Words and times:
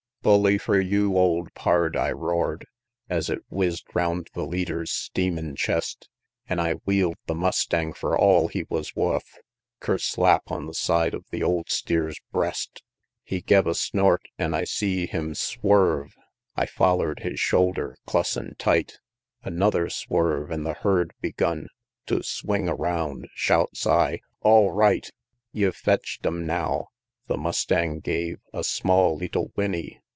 "Bully 0.23 0.59
fur 0.59 0.79
you, 0.79 1.17
old 1.17 1.51
pard!" 1.55 1.97
I 1.97 2.11
roar'd, 2.11 2.67
Es 3.09 3.27
it 3.27 3.41
whizz'd 3.49 3.87
roun' 3.95 4.23
the 4.35 4.45
leader's 4.45 4.91
steamin' 4.91 5.55
chest, 5.55 6.09
An' 6.47 6.59
I 6.59 6.73
wheel'd 6.85 7.17
the 7.25 7.33
mustang 7.33 7.91
fur 7.91 8.15
all 8.15 8.47
he 8.47 8.65
was 8.69 8.95
wuth 8.95 9.39
Kerslap 9.79 10.51
on 10.51 10.67
the 10.67 10.75
side 10.75 11.15
of 11.15 11.25
the 11.31 11.41
old 11.41 11.71
steer's 11.71 12.19
breast. 12.31 12.83
XLII. 13.25 13.35
He 13.35 13.41
gev 13.41 13.65
a 13.65 13.73
snort, 13.73 14.21
an' 14.37 14.53
I 14.53 14.63
see 14.65 15.07
him 15.07 15.33
swerve 15.33 16.13
I 16.55 16.67
foller'd 16.67 17.21
his 17.21 17.39
shoulder 17.39 17.97
clus 18.05 18.37
an' 18.37 18.53
tight; 18.59 18.99
Another 19.41 19.89
swerve, 19.89 20.51
an' 20.51 20.61
the 20.61 20.73
herd 20.75 21.13
begun 21.19 21.67
To 22.05 22.21
swing 22.21 22.69
around. 22.69 23.27
Shouts 23.33 23.87
I, 23.87 24.19
"All 24.41 24.69
right 24.71 25.09
"Ye've 25.51 25.75
fetch'd 25.75 26.27
'em 26.27 26.45
now!" 26.45 26.89
The 27.25 27.37
mustang 27.37 28.01
gave 28.01 28.37
A 28.53 28.63
small, 28.63 29.17
leettle 29.17 29.51
whinney. 29.55 29.97